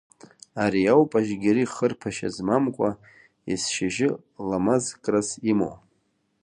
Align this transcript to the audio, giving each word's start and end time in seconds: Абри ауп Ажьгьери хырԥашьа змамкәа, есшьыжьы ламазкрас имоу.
Абри 0.63 0.91
ауп 0.93 1.11
Ажьгьери 1.17 1.71
хырԥашьа 1.73 2.29
змамкәа, 2.35 2.89
есшьыжьы 3.49 4.09
ламазкрас 4.47 5.29
имоу. 5.51 5.75